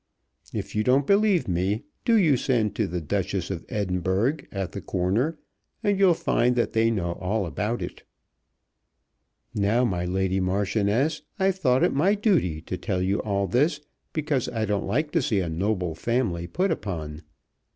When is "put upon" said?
16.47-17.21